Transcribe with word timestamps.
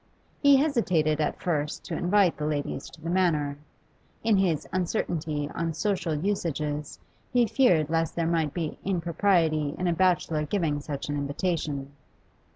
He 0.41 0.55
hesitated 0.57 1.21
at 1.21 1.39
first 1.39 1.85
to 1.85 1.95
invite 1.95 2.35
the 2.35 2.47
ladies 2.47 2.89
to 2.89 2.99
the 2.99 3.09
Manor; 3.11 3.59
in 4.23 4.37
his 4.37 4.67
uncertainty 4.73 5.47
on 5.53 5.75
social 5.75 6.15
usages 6.15 6.97
he 7.31 7.45
feared 7.45 7.87
lest 7.87 8.15
there 8.15 8.25
might 8.25 8.51
be 8.51 8.79
impropriety 8.83 9.75
in 9.77 9.87
a 9.87 9.93
bachelor 9.93 10.43
giving 10.43 10.79
such 10.79 11.07
an 11.07 11.15
invitation. 11.17 11.91